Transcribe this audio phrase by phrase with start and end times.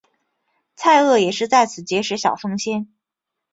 [0.75, 2.91] 蔡锷也是在此结识小凤仙。